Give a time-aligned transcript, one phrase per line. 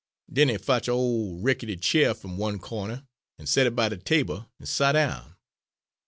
[0.33, 3.05] Den he fotch a' ole rickety chair f'm one cawner,
[3.37, 5.35] and set it by de table, and sot down.